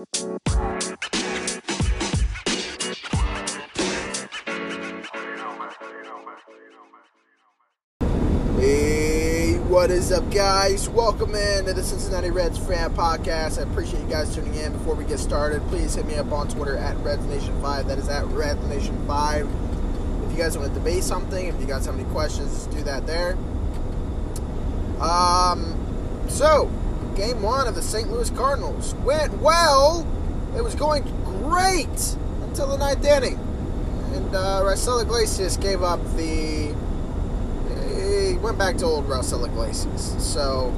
[0.00, 0.06] Hey,
[9.68, 10.88] what is up, guys?
[10.88, 13.58] Welcome in to the Cincinnati Reds Fan Podcast.
[13.58, 14.72] I appreciate you guys tuning in.
[14.72, 17.86] Before we get started, please hit me up on Twitter at RedsNation5.
[17.86, 20.24] That is at RedsNation5.
[20.24, 22.82] If you guys want to debate something, if you guys have any questions, just do
[22.84, 23.36] that there.
[24.98, 25.76] Um,
[26.30, 26.70] so
[27.20, 28.10] game one of the St.
[28.10, 30.06] Louis Cardinals went well.
[30.56, 33.38] It was going great until the ninth inning,
[34.14, 36.74] and uh, Raisel Iglesias gave up the
[38.30, 40.14] he went back to old Raisel Iglesias.
[40.18, 40.74] So,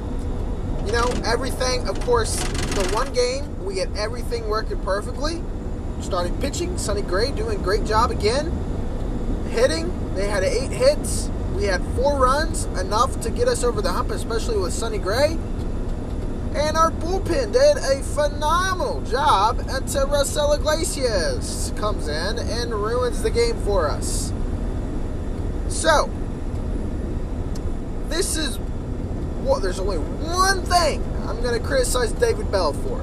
[0.85, 5.41] you know, everything, of course, the one game, we get everything working perfectly.
[6.01, 8.51] Starting pitching, Sonny Gray doing great job again.
[9.49, 11.29] Hitting, they had eight hits.
[11.55, 15.37] We had four runs, enough to get us over the hump, especially with Sonny Gray.
[16.55, 23.31] And our bullpen did a phenomenal job until Raisel Iglesias comes in and ruins the
[23.31, 24.31] game for us.
[25.67, 26.11] So,
[28.09, 28.57] this is
[29.41, 32.99] what there's only one thing I'm going to criticize David Bell for,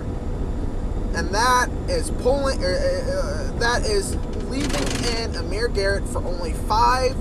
[1.16, 2.62] and that is pulling.
[2.62, 4.14] Uh, uh, that is
[4.48, 7.16] leaving in Amir Garrett for only five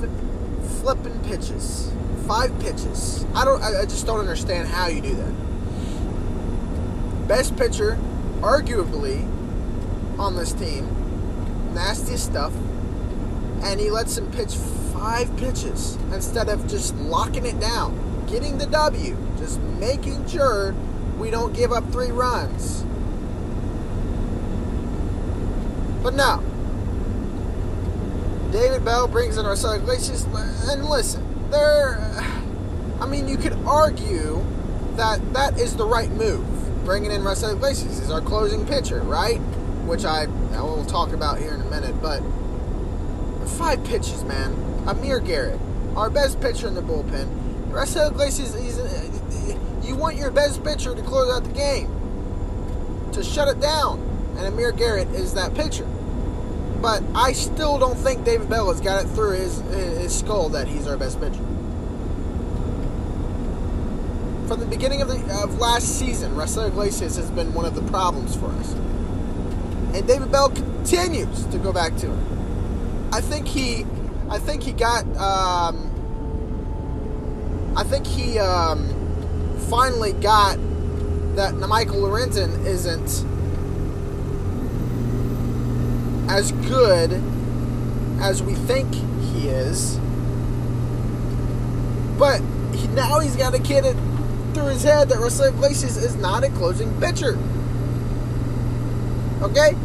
[0.82, 1.92] flipping pitches.
[2.28, 3.26] Five pitches.
[3.34, 3.62] I don't.
[3.64, 5.49] I, I just don't understand how you do that.
[7.30, 7.96] Best pitcher,
[8.42, 9.24] arguably,
[10.18, 10.90] on this team.
[11.76, 12.52] Nastiest stuff.
[13.62, 14.56] And he lets him pitch
[14.92, 20.74] five pitches instead of just locking it down, getting the W, just making sure
[21.20, 22.84] we don't give up three runs.
[26.02, 26.44] But no.
[28.52, 32.00] David Bell brings in Raisel Iglesias, and listen, there.
[33.00, 34.44] I mean, you could argue
[34.96, 36.59] that that is the right move.
[36.90, 39.38] Bringing in Raisel Iglesias is our closing pitcher, right?
[39.86, 40.24] Which I,
[40.54, 42.20] I will talk about here in a minute, but
[43.60, 44.56] five pitches, man.
[44.88, 45.60] Amir Garrett,
[45.96, 47.28] our best pitcher in the bullpen.
[47.70, 51.92] Raisel Iglesias, he's, uh, you want your best pitcher to close out the game,
[53.12, 54.00] to shut it down,
[54.36, 55.86] and Amir Garrett is that pitcher.
[56.82, 60.68] But I still don't think David Bell has got it through his, his skull that
[60.68, 61.46] he's our best pitcher.
[64.50, 67.84] From the beginning of, the, of last season, Raisel Iglesias has been one of the
[67.84, 68.74] problems for us.
[69.94, 72.20] And David Bell continues to go back to it.
[73.12, 73.86] I think he
[74.28, 75.06] I think he got.
[75.18, 75.86] Um,
[77.78, 78.90] I think he um,
[79.70, 80.58] finally got
[81.36, 83.24] that Michael Lorenzen isn't
[86.28, 87.22] as good
[88.20, 90.00] as we think he is.
[92.18, 92.42] But
[92.96, 93.96] now he's got a kid it
[94.54, 97.38] through his head that Raisel Iglesias is not a closing pitcher.
[99.42, 99.76] Okay?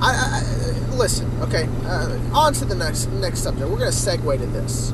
[0.00, 1.30] I, I, listen.
[1.42, 3.68] Okay, uh, on to the next next subject.
[3.70, 4.92] We're to segue to this.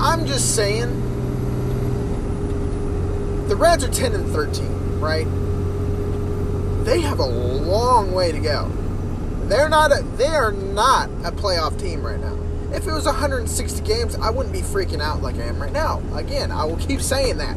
[0.00, 0.90] I'm just saying,
[3.48, 5.26] the Reds are 10 and 13, right?
[6.84, 8.70] They have a long way to go.
[9.46, 12.36] They're not a, they are not a playoff team right now.
[12.72, 16.02] If it was 160 games, I wouldn't be freaking out like I am right now.
[16.14, 17.56] Again, I will keep saying that.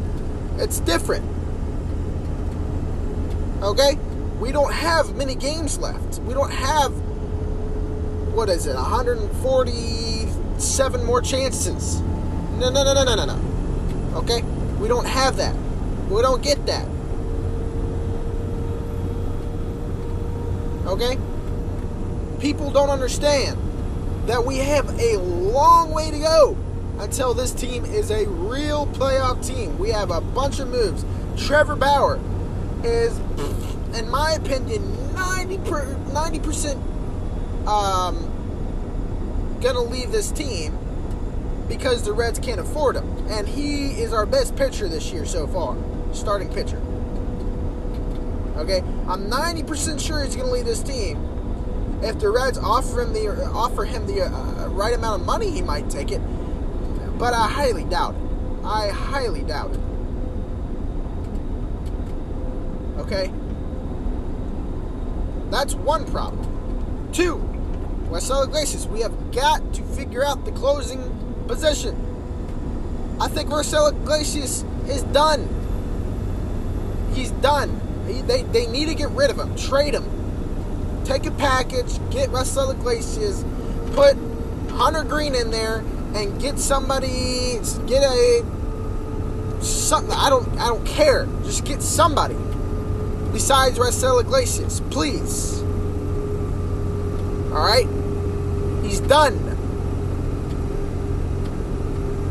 [0.57, 1.25] It's different.
[3.61, 3.97] Okay?
[4.39, 6.17] we don't have many games left.
[6.19, 6.91] We don't have
[8.33, 12.01] what is it, 147 more chances.
[12.57, 13.37] No, no, no, no, no, no, no.
[14.19, 14.41] Okay?
[14.79, 15.55] We don't have that.
[16.09, 16.87] We don't get that.
[20.85, 21.17] Okay?
[22.39, 23.57] People don't understand
[24.29, 26.55] that we have a long way to go
[26.99, 29.75] until this team is a real playoff team.
[29.79, 31.03] We have a bunch of moves.
[31.35, 32.19] Trevor Bauer
[32.83, 33.17] is
[33.95, 36.79] in my opinion, 90 percent
[37.67, 40.77] um, gonna leave this team
[41.67, 45.47] because the Reds can't afford him, and he is our best pitcher this year so
[45.47, 45.75] far,
[46.13, 46.81] starting pitcher.
[48.57, 51.17] Okay, I'm 90% sure he's gonna leave this team.
[52.01, 55.61] If the Reds offer him the offer him the uh, right amount of money, he
[55.61, 56.21] might take it,
[57.17, 58.21] but I highly doubt it.
[58.63, 59.79] I highly doubt it.
[62.99, 63.31] Okay.
[65.49, 67.09] That's one problem.
[67.11, 67.37] Two,
[68.09, 71.01] Raisel Iglesias, we have got to figure out the closing
[71.47, 71.95] position.
[73.19, 75.47] I think Raisel Iglesias is done.
[77.13, 77.81] He's done.
[78.07, 79.55] He, they, they need to get rid of him.
[79.55, 80.18] Trade him.
[81.09, 83.43] Take a package, get Raisel Iglesias,
[83.95, 84.15] put
[84.71, 85.79] Hunter Greene in there,
[86.13, 88.45] and get somebody, get a
[89.59, 90.13] something.
[90.13, 91.25] I don't, I don't care.
[91.43, 92.35] Just get somebody.
[93.33, 94.81] besides Raisel Iglesias.
[94.91, 95.63] Please.
[97.51, 97.87] Alright?
[98.83, 99.57] He's done.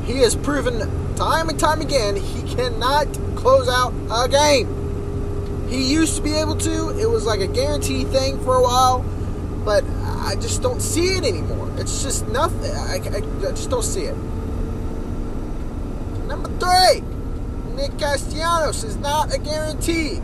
[0.06, 4.77] He has proven time and time again he cannot close out a game.
[5.68, 6.98] He used to be able to.
[6.98, 9.00] It was like a guarantee thing for a while,
[9.64, 11.70] but I just don't see it anymore.
[11.76, 12.70] It's just nothing.
[12.70, 14.16] I, I, I just don't see it.
[16.26, 17.02] Number three,
[17.74, 20.22] Nick Castellanos is not a guarantee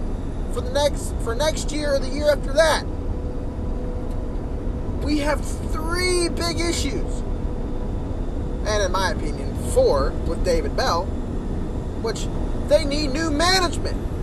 [0.55, 2.85] for the next for next year or the year after that.
[5.05, 7.21] We have three big issues,
[8.67, 11.05] and in my opinion, four with David Bell,
[12.01, 12.27] which
[12.69, 14.14] they need new management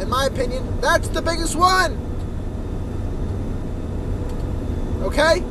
[0.00, 1.96] in my opinion, that's the biggest one.
[5.02, 5.42] Okay?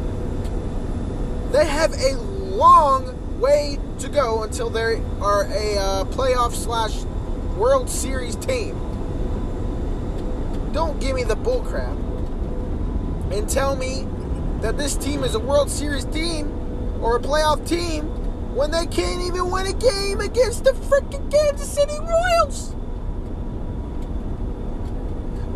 [1.51, 7.03] They have a long way to go until they are a uh, playoff slash
[7.55, 8.75] World Series team.
[10.71, 11.95] Don't give me the bullcrap
[13.31, 14.07] and tell me
[14.61, 16.51] that this team is a World Series team
[17.01, 18.05] or a playoff team
[18.55, 22.76] when they can't even win a game against the freaking Kansas City Royals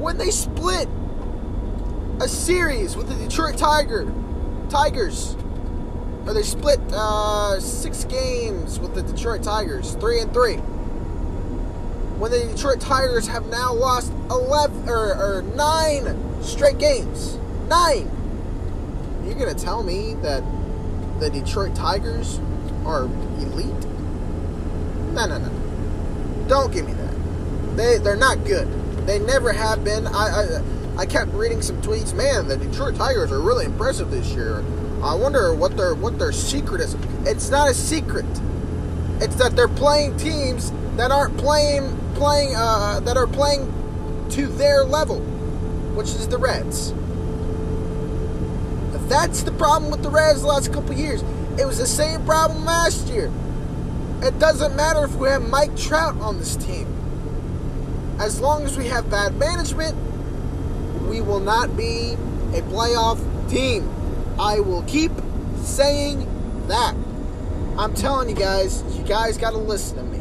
[0.02, 0.90] when they split
[2.20, 4.12] a series with the Detroit Tiger
[4.70, 5.36] Tigers,
[6.26, 10.56] or they split uh, six games with the Detroit Tigers, three and three.
[12.18, 17.38] When the Detroit Tigers have now lost eleven or, or nine straight games,
[17.68, 18.10] nine.
[19.24, 20.44] You're gonna tell me that
[21.20, 22.40] the Detroit Tigers
[22.86, 23.86] are elite?
[25.14, 26.48] No, no, no.
[26.48, 27.78] Don't give me that.
[27.78, 28.68] They they're not good.
[29.06, 30.08] They never have been.
[30.08, 32.14] I, I, I kept reading some tweets.
[32.14, 34.64] Man, the Detroit Tigers are really impressive this year.
[35.04, 36.96] I wonder what their what their secret is.
[37.26, 38.26] It's not a secret.
[39.20, 43.66] It's that they're playing teams that aren't playing playing uh, that are playing
[44.32, 45.20] to their level,
[45.96, 46.94] which is the Reds.
[49.10, 51.22] That's the problem with the Reds the last couple years.
[51.60, 53.30] It was the same problem last year.
[54.22, 57.01] It doesn't matter if we have Mike Trout on this team
[58.22, 59.96] as long as we have bad management,
[61.10, 62.14] we will not be
[62.54, 63.20] a playoff
[63.50, 63.90] team.
[64.40, 65.12] I will keep
[65.58, 66.28] saying
[66.68, 66.96] that.
[67.80, 70.20] I'm telling you guys, you guys got to listen to me.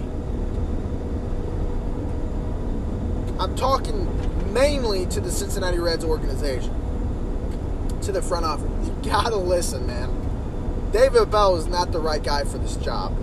[3.38, 4.08] I'm talking
[4.54, 6.74] mainly to the Cincinnati Reds organization,
[8.00, 8.70] to the front office.
[8.86, 10.90] You got to listen, man.
[10.90, 13.14] David Bell is not the right guy for this job.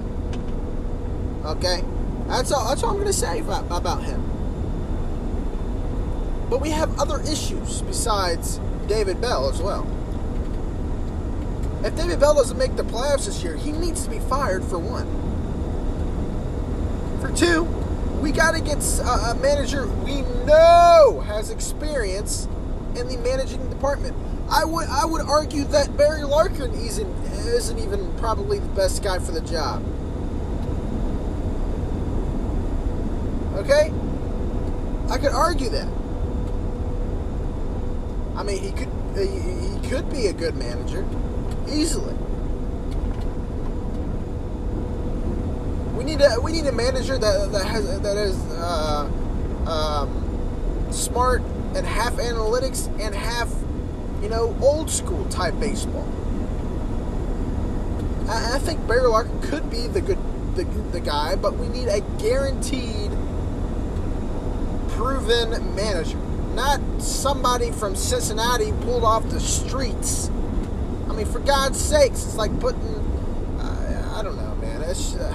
[1.45, 1.83] Okay?
[2.27, 4.36] That's all, that's all I'm going to say about, about him.
[6.49, 9.85] But we have other issues besides David Bell as well.
[11.83, 14.79] If David Bell doesn't make the playoffs this year, he needs to be fired for
[14.79, 15.07] one.
[17.21, 17.63] For two,
[18.21, 22.47] we got to get uh, a manager we know has experience
[22.95, 24.15] in the managing department.
[24.49, 29.19] I would I would argue that Barry Larkin isn't isn't even probably the best guy
[29.19, 29.83] for the job.
[33.57, 33.93] Okay?
[35.09, 35.96] I could argue that.
[38.37, 41.03] I mean, he could he, he could be a good manager
[41.67, 42.13] easily.
[45.97, 49.09] We need a we need a manager that that has that is uh,
[49.65, 51.41] um, smart
[51.75, 53.51] and half analytics and half
[54.21, 56.07] you know old school type baseball.
[58.29, 60.19] I, I think Barry Larkin could be the good
[60.53, 63.11] the, the guy, but we need a guaranteed,
[64.89, 66.19] proven manager
[66.57, 70.29] not somebody from Cincinnati pulled off the streets.
[71.07, 72.81] I mean, for God's sakes, it's like putting.
[73.59, 74.81] Uh, I don't know, man.
[74.81, 75.15] It's.
[75.15, 75.33] Uh,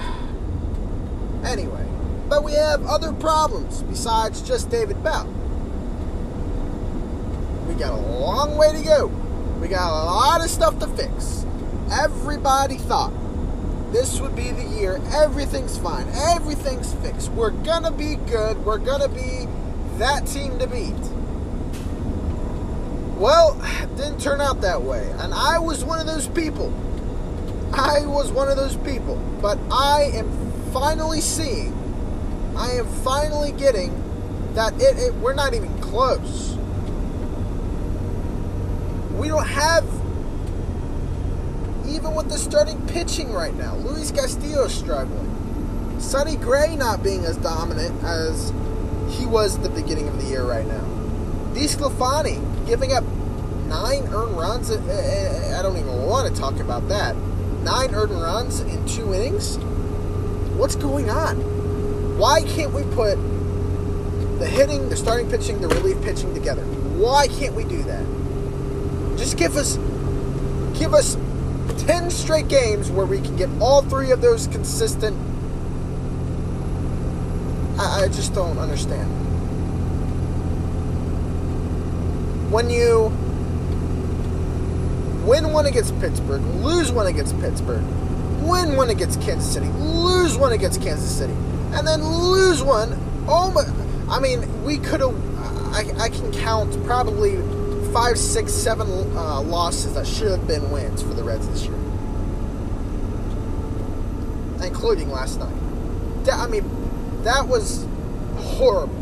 [1.45, 1.87] anyway.
[2.27, 5.25] But we have other problems besides just David Bell.
[7.67, 9.07] We got a long way to go.
[9.61, 11.45] We got a lot of stuff to fix.
[11.89, 13.13] Everybody thought
[13.93, 14.99] this would be the year.
[15.13, 16.07] Everything's fine.
[16.31, 17.31] Everything's fixed.
[17.31, 18.65] We're gonna be good.
[18.65, 19.47] We're gonna be
[19.99, 20.93] that team to beat.
[23.17, 23.55] Well,
[23.95, 25.09] didn't turn out that way.
[25.19, 26.73] And I was one of those people.
[27.73, 29.15] I was one of those people.
[29.41, 31.73] But I am finally seeing,
[32.57, 33.99] I am finally getting
[34.55, 36.55] that it, it we're not even close.
[39.17, 39.85] We don't have
[41.87, 43.75] even with the starting pitching right now.
[43.75, 45.29] Luis Castillo struggling.
[45.99, 48.51] Sonny Gray not being as dominant as
[49.13, 50.81] he was at the beginning of the year right now.
[51.53, 53.03] DeSclafani giving up
[53.67, 54.69] nine earned runs.
[54.69, 57.15] Uh, uh, I don't even want to talk about that.
[57.63, 59.57] Nine earned runs in two innings.
[60.57, 61.37] What's going on?
[62.17, 63.17] Why can't we put
[64.43, 66.63] the hitting, the starting pitching, the relief pitching together.
[66.63, 68.05] Why can't we do that?
[69.17, 69.77] Just give us
[70.77, 71.15] give us
[71.85, 75.15] 10 straight games where we can get all three of those consistent.
[77.77, 79.09] I, I just don't understand.
[82.51, 83.05] When you
[85.25, 87.83] win one against Pittsburgh, lose one against Pittsburgh,
[88.41, 91.33] win one against Kansas City, lose one against Kansas City,
[91.73, 92.93] and then lose one.
[93.27, 93.63] Oh my!
[94.13, 95.15] I mean, we could have.
[95.73, 97.37] I, I can count probably
[97.91, 101.73] five, six, seven uh, losses that should have been wins for the Reds this year,
[104.63, 105.53] including last night.
[106.31, 106.63] I mean,
[107.23, 107.85] that was
[108.37, 108.95] horrible.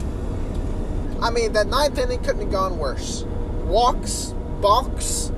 [1.21, 3.23] I mean, that ninth inning couldn't have gone worse.
[3.65, 5.31] Walks, balks.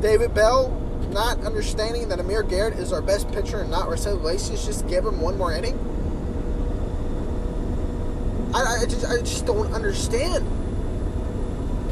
[0.00, 0.78] David Bell
[1.10, 4.64] not understanding that Amir Garrett is our best pitcher and not Raisel Iglesias.
[4.64, 5.78] Just give him one more inning.
[8.54, 10.44] I, I just I just don't understand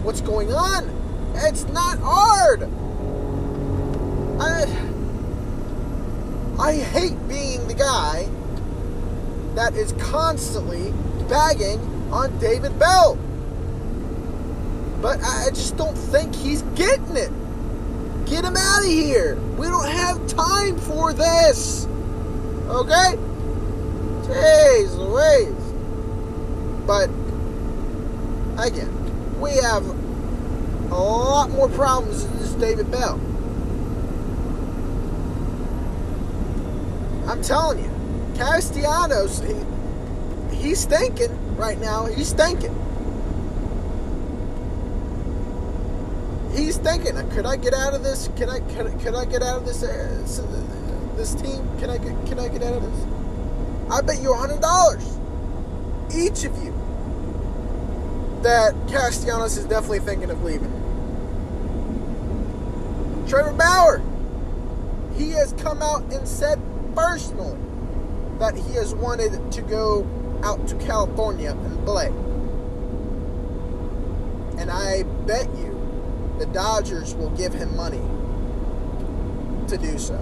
[0.04, 0.90] what's going on.
[1.36, 2.62] It's not hard.
[4.40, 4.64] I
[6.58, 8.28] I hate being the guy
[9.60, 10.90] that is constantly
[11.28, 11.78] bagging
[12.10, 13.16] on David Bell.
[15.02, 17.30] But I just don't think he's getting it.
[18.24, 19.34] Get him out of here.
[19.58, 21.84] We don't have time for this.
[22.68, 23.18] Okay?
[24.22, 25.52] Jeez Louise.
[26.86, 27.10] But,
[28.66, 29.84] again, we have
[30.90, 33.20] a lot more problems than this David Bell.
[37.28, 37.89] I'm telling you,
[38.36, 42.06] Castellanos, he, he's thinking right now.
[42.06, 42.74] He's thinking.
[46.54, 48.28] He's thinking, could I get out of this?
[48.36, 48.60] Can I?
[48.60, 49.82] Can, I, I get out of this?
[49.82, 51.68] Uh, this team?
[51.78, 52.26] Can I get?
[52.26, 53.06] Can I get out of this?
[53.90, 55.18] I bet you hundred dollars,
[56.14, 56.72] each of you,
[58.42, 60.72] that Castellanos is definitely thinking of leaving.
[63.28, 64.02] Trevor Bauer,
[65.16, 66.60] he has come out and said
[66.94, 67.56] personally
[68.40, 70.06] that he has wanted to go
[70.42, 72.06] out to California and play.
[74.58, 75.76] And I bet you
[76.38, 78.00] the Dodgers will give him money
[79.68, 80.18] to do so.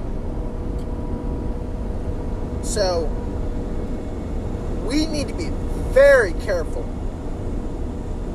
[2.63, 3.05] So,
[4.85, 5.51] we need to be
[5.93, 6.83] very careful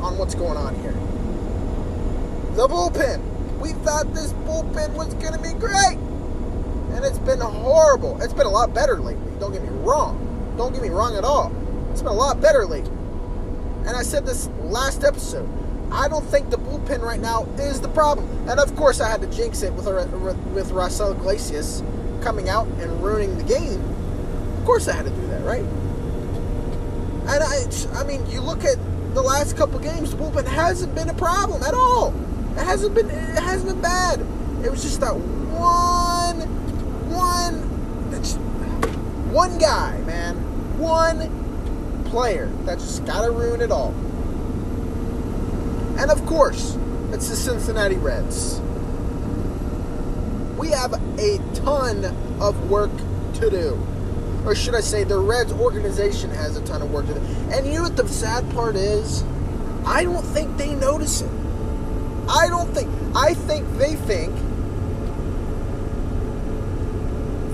[0.02, 0.94] on what's going on here.
[2.56, 3.22] The bullpen.
[3.60, 5.98] We thought this bullpen was going to be great.
[6.94, 8.22] And it's been horrible.
[8.22, 9.23] It's been a lot better lately.
[9.44, 10.56] Don't get me wrong.
[10.56, 11.52] Don't get me wrong at all.
[11.92, 12.90] It's been a lot better lately.
[13.86, 15.50] And I said this last episode.
[15.92, 18.26] I don't think the bullpen right now is the problem.
[18.48, 21.84] And of course, I had to jinx it with with Raisel Iglesias
[22.22, 23.84] coming out and ruining the game.
[24.60, 25.66] Of course, I had to do that, right?
[27.28, 28.78] And I, I mean, you look at
[29.14, 32.14] the last couple games, the bullpen hasn't been a problem at all.
[32.54, 34.22] It hasn't been it hasn't been bad.
[34.64, 36.40] It was just that one
[37.12, 37.63] one
[39.34, 40.36] one guy, man.
[40.80, 43.94] One player that just gotta ruin it all.
[45.98, 46.78] And of course,
[47.12, 48.60] it's the Cincinnati Reds.
[50.58, 52.06] We have a ton
[52.40, 52.92] of work
[53.36, 53.94] to do
[54.46, 57.20] or should I say, the Reds organization has a ton of work to do.
[57.52, 59.24] And you know what the sad part is?
[59.86, 61.32] I don't think they notice it.
[62.28, 62.90] I don't think.
[63.16, 64.36] I think they think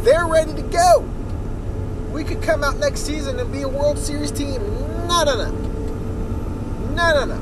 [0.04, 1.08] they're ready to go.
[2.20, 4.62] We could come out next season and be a World Series team.
[5.08, 5.52] No, no, no.
[6.94, 7.40] No, no, no.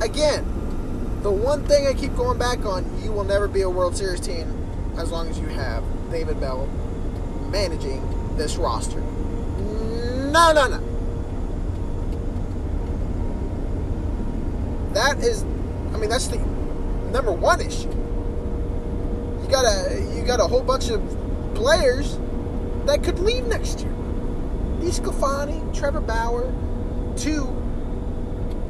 [0.00, 0.46] Again,
[1.20, 4.20] the one thing I keep going back on, you will never be a World Series
[4.20, 4.46] team
[4.96, 6.64] as long as you have David Bell
[7.50, 8.00] managing
[8.38, 9.02] this roster.
[9.02, 10.80] No, no, no.
[14.94, 15.42] That is,
[15.92, 16.38] I mean, that's the
[17.12, 17.90] number one issue.
[19.42, 21.02] You got a, you got a whole bunch of
[21.54, 22.18] players
[22.88, 23.92] that could leave next year.
[24.80, 26.50] DeSclafani, Trevor Bauer,
[27.18, 27.44] two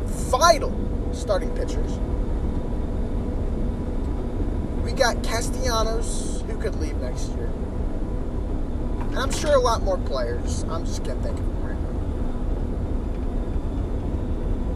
[0.06, 0.74] vital
[1.12, 1.92] starting pitchers.
[4.84, 7.46] We got Castellanos, who could leave next year.
[7.46, 10.64] And I'm sure a lot more players.
[10.64, 11.78] I'm just can't think of them right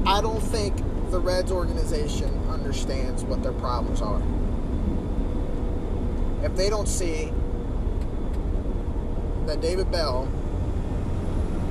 [0.05, 0.19] now.
[0.19, 0.77] I don't think
[1.11, 4.23] the Reds organization understands what their problems are.
[6.45, 7.33] If they don't see
[9.47, 10.29] that David Bell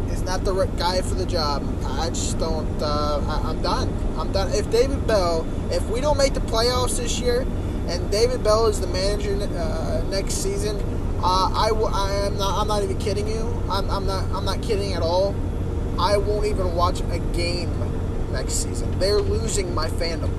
[0.09, 2.81] is not the right guy for the job, I just don't.
[2.81, 3.89] Uh, I, I'm done.
[4.17, 4.51] I'm done.
[4.51, 7.41] If David Bell, if we don't make the playoffs this year,
[7.87, 10.77] and David Bell is the manager uh, next season,
[11.23, 11.69] uh, I,
[12.25, 12.59] am not.
[12.59, 13.63] I'm not even kidding you.
[13.69, 14.23] I'm, I'm not.
[14.31, 15.35] I'm not kidding at all.
[15.99, 17.71] I won't even watch a game
[18.31, 18.97] next season.
[18.99, 20.31] They're losing my fandom.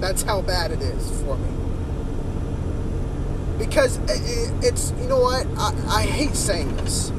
[0.00, 1.48] That's how bad it is for me.
[3.58, 3.98] Because
[4.62, 5.46] it's, you know what?
[5.58, 7.10] I, I hate saying this.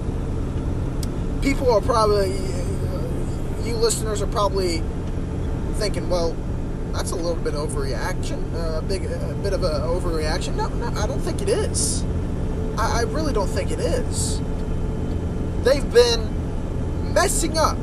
[1.41, 2.33] People are probably,
[3.63, 4.83] you listeners are probably
[5.75, 6.35] thinking, well,
[6.93, 10.55] that's a little bit overreaction, a uh, big, a bit of an overreaction.
[10.55, 12.03] No, no, I don't think it is.
[12.77, 14.39] I, I really don't think it is.
[15.63, 17.77] They've been messing up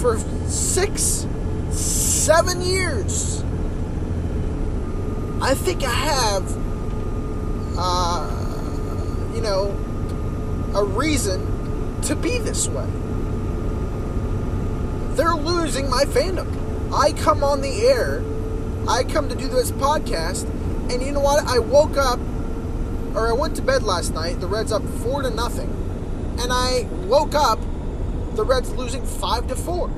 [0.00, 1.26] for six,
[1.70, 3.42] seven years.
[5.40, 6.67] I think I have,
[7.78, 9.70] uh, you know,
[10.74, 12.86] a reason to be this way.
[15.14, 16.92] They're losing my fandom.
[16.92, 18.22] I come on the air,
[18.88, 20.44] I come to do this podcast,
[20.90, 21.44] and you know what?
[21.46, 22.18] I woke up,
[23.14, 24.40] or I went to bed last night.
[24.40, 25.68] The Reds up four to nothing,
[26.40, 27.58] and I woke up.
[28.34, 29.90] The Reds losing five to four.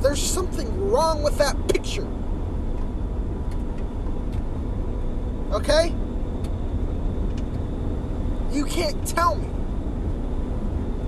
[0.00, 2.06] There's something wrong with that picture.
[5.54, 5.94] Okay?
[8.50, 9.48] You can't tell me.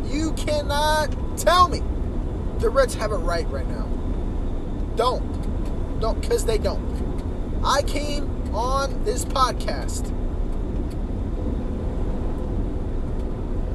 [0.09, 1.83] You cannot tell me
[2.59, 3.87] the Reds have it right right now.
[4.95, 6.01] Don't.
[6.01, 6.85] Don't, because they don't.
[7.65, 10.13] I came on this podcast.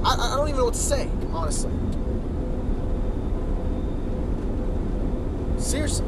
[0.05, 1.71] I, I don't even know what to say, honestly.
[5.61, 6.05] Seriously.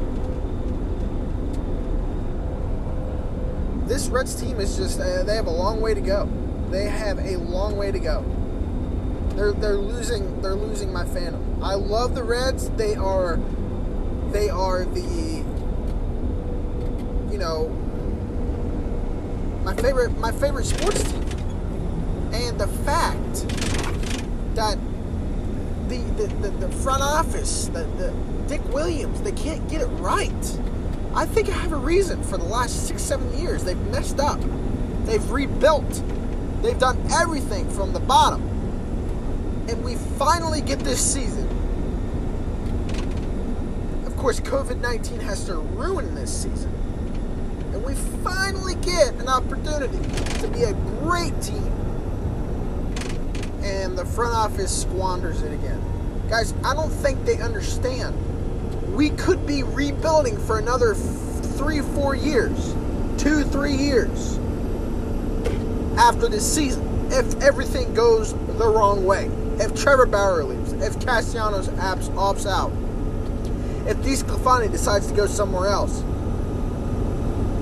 [3.86, 6.28] This Reds team is just, uh, they have a long way to go.
[6.70, 8.24] They have a long way to go.
[9.36, 11.60] They're, they're losing they're losing my fandom.
[11.62, 12.70] I love the Reds.
[12.70, 13.38] They are
[14.30, 15.44] they are the
[17.30, 17.68] you know
[19.64, 21.22] my favorite my favorite sports team.
[22.32, 23.44] And the fact
[24.54, 24.78] that
[25.88, 28.12] the, the, the, the front office, the, the
[28.48, 30.30] Dick Williams, they can't get it right.
[31.16, 33.62] I think I have a reason for the last six, seven years.
[33.62, 34.40] They've messed up.
[35.04, 36.02] They've rebuilt.
[36.60, 38.42] They've done everything from the bottom.
[39.68, 41.46] And we finally get this season.
[44.06, 46.72] Of course, COVID 19 has to ruin this season.
[47.72, 49.98] And we finally get an opportunity
[50.40, 51.70] to be a great team.
[53.62, 55.80] And the front office squanders it again.
[56.28, 58.16] Guys, I don't think they understand
[58.94, 62.74] we could be rebuilding for another three, four years,
[63.18, 64.38] two, three years
[65.98, 69.30] after this season if everything goes the wrong way.
[69.58, 72.72] If Trevor Bauer leaves, if Castellanos opts, opts out,
[73.88, 76.02] if DeSclafani decides to go somewhere else,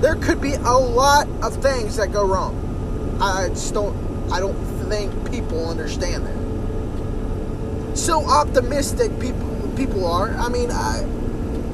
[0.01, 3.17] there could be a lot of things that go wrong.
[3.21, 3.95] I just don't.
[4.31, 4.55] I don't
[4.89, 7.97] think people understand that.
[7.97, 10.31] So optimistic people people are.
[10.31, 11.05] I mean, I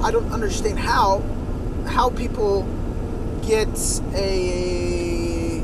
[0.02, 1.22] I don't understand how
[1.88, 2.64] how people
[3.42, 3.68] get
[4.14, 5.60] a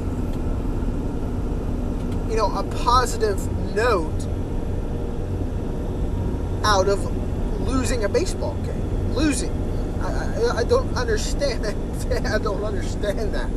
[2.30, 3.40] you know a positive
[3.76, 4.28] note
[6.66, 7.00] out of
[7.68, 9.14] losing a baseball game.
[9.14, 9.52] Losing.
[10.02, 12.34] I, I, I don't understand that.
[12.34, 13.50] I don't understand that.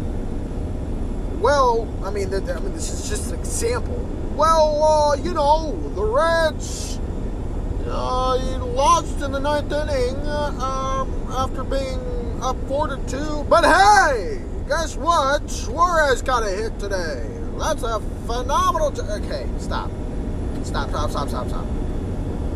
[1.40, 3.96] Well, I mean, I mean, this is just an example.
[4.36, 6.97] Well, uh, you know, the Reds
[7.90, 12.00] uh, he lost in the ninth inning uh, um, after being
[12.42, 13.44] up four to two.
[13.48, 15.50] But hey, guess what?
[15.50, 17.26] Suarez got a hit today.
[17.58, 18.92] That's a phenomenal.
[18.92, 19.90] T- okay, stop.
[20.62, 21.66] Stop, stop, stop, stop, stop.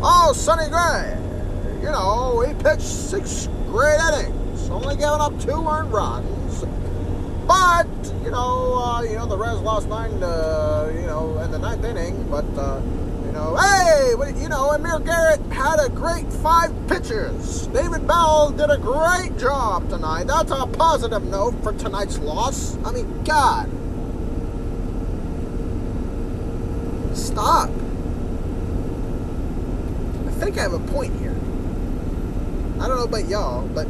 [0.03, 1.19] Oh, Sonny Gray.
[1.83, 6.65] You know, he pitched six great innings, only giving up two earned runs.
[7.47, 7.89] But
[8.25, 11.85] you know, uh, you know the Reds lost nine, to, you know, in the ninth
[11.85, 12.29] inning.
[12.31, 12.81] But uh,
[13.33, 17.67] know, hey, you know, Amir Garrett had a great five pitches.
[17.69, 20.27] David Bell did a great job tonight.
[20.27, 22.77] That's a positive note for tonight's loss.
[22.85, 23.71] I mean, God.
[27.17, 27.71] Stop.
[30.27, 31.37] I think I have a point here.
[32.81, 33.87] I don't know about y'all, but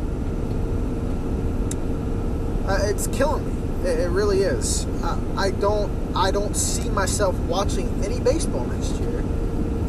[2.68, 3.88] uh, it's killing me.
[3.88, 4.86] It, it really is.
[5.02, 5.90] I, I don't.
[6.14, 9.24] I don't see myself watching any baseball next year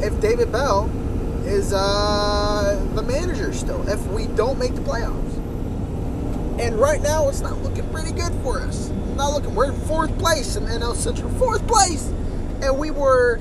[0.04, 0.89] if David Bell
[1.46, 5.38] is uh, the manager still, if we don't make the playoffs.
[6.60, 8.89] And right now, it's not looking pretty good for us.
[9.16, 9.56] not looking.
[9.56, 12.08] We're in fourth place in the NL Central, fourth place,
[12.62, 13.39] and we were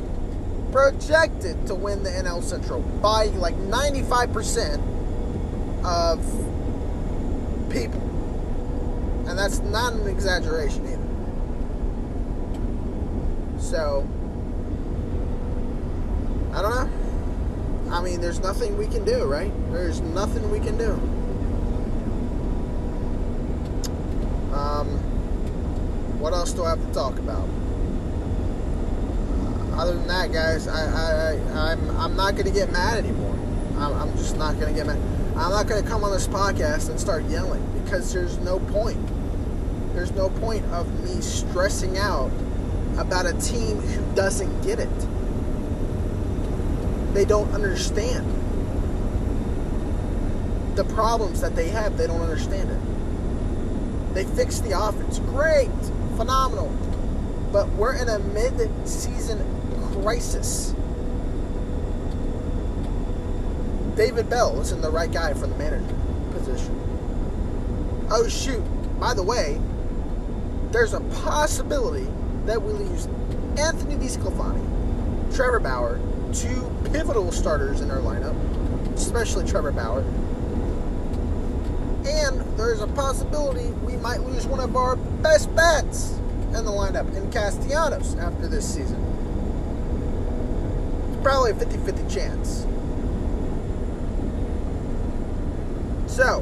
[0.73, 4.81] projected to win the NL Central by like 95%
[5.85, 6.21] of
[7.71, 8.01] people.
[9.29, 10.99] And that's not an exaggeration either.
[13.61, 14.09] So,
[16.53, 17.93] I don't know.
[17.93, 19.53] I mean, there's nothing we can do, right?
[19.71, 20.93] There's nothing we can do.
[24.55, 24.89] Um,
[26.19, 27.49] what else do I have to talk about?
[29.75, 33.35] other than that, guys, I, I, am I'm not going to get mad anymore.
[33.79, 34.99] I'm, I'm just not going to get mad.
[35.37, 39.01] I'm not going to come on this podcast and start yelling because there's no point.
[39.95, 42.31] There's no point of me stressing out
[42.99, 44.89] about a team who doesn't get it.
[47.13, 48.27] They don't understand.
[50.77, 54.15] The problems that they have, they don't understand it.
[54.15, 55.19] They fixed the offense.
[55.19, 55.71] Great.
[56.17, 56.69] Phenomenal.
[57.53, 59.39] But we're in a mid season
[60.03, 60.75] crisis.
[63.97, 65.95] David Bell isn't the right guy for the manager
[66.33, 66.79] position.
[68.11, 68.63] Oh, shoot.
[68.99, 69.61] By the way,
[70.71, 72.09] there's a possibility
[72.47, 73.07] that we lose
[73.59, 76.01] Anthony DeSclafani, Trevor Bauer,
[76.33, 78.37] two pivotal starters in our lineup,
[78.95, 80.01] especially Trevor Bauer.
[82.07, 87.15] And there's a possibility we might lose one of our best bats in the lineup
[87.15, 89.01] in Castellanos after this season.
[91.13, 92.67] It's probably a 50 50 chance.
[96.13, 96.41] So,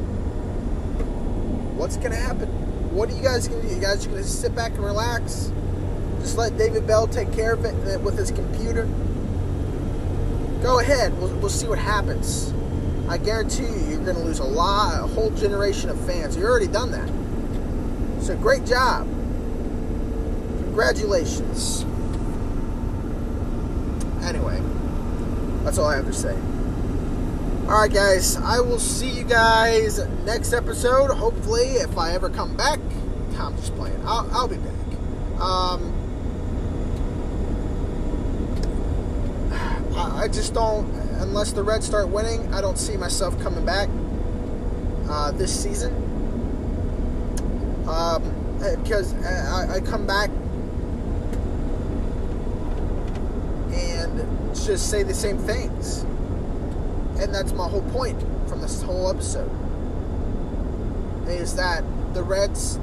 [1.77, 2.49] what's going to happen?
[2.95, 3.75] What are you guys going to do?
[3.75, 5.53] You guys are going to sit back and relax?
[6.21, 8.89] Just let David Bell take care of it with his computer?
[10.63, 11.19] Go ahead.
[11.19, 12.53] We'll, we'll see what happens.
[13.09, 16.37] I guarantee you, you're going to lose a lot, a whole generation of fans.
[16.37, 17.09] You've already done that.
[18.23, 19.09] So, great job.
[20.65, 21.85] Congratulations.
[24.23, 24.63] Anyway,
[25.65, 26.37] that's all I have to say.
[27.65, 31.11] Alright, guys, I will see you guys next episode.
[31.11, 32.81] Hopefully, if I ever come back,
[33.39, 34.01] I'm just playing.
[34.05, 35.41] I'll, I'll be back.
[35.41, 35.90] Um,
[40.21, 40.85] I, just don't,
[41.21, 43.89] unless the Reds start winning, I don't see myself coming back
[45.09, 45.95] uh, this season.
[47.89, 48.23] Um,
[48.83, 50.29] because I, I come back
[53.73, 56.03] and just say the same things.
[57.19, 59.51] And that's my whole point from this whole episode.
[61.29, 62.79] Is that the Reds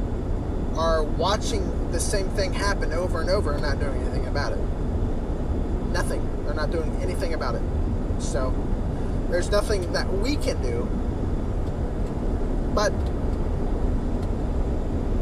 [0.76, 4.60] are watching the same thing happen over and over and not doing anything about it.
[5.92, 6.37] Nothing.
[6.48, 7.62] They're not doing anything about it.
[8.20, 8.54] So
[9.30, 10.86] there's nothing that we can do.
[12.74, 12.94] But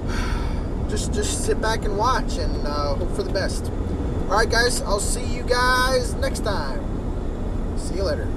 [0.90, 3.72] just just sit back and watch and uh, hope for the best.
[4.26, 7.78] All right, guys, I'll see you guys next time.
[7.78, 8.28] See you later.